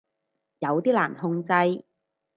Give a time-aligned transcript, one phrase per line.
[0.57, 1.85] 有啲難控制